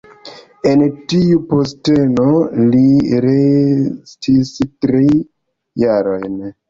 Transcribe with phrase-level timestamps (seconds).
[0.67, 0.79] En
[1.11, 2.25] tiu posteno
[2.75, 2.81] li
[3.27, 5.05] restis tri
[5.85, 6.39] jarojn.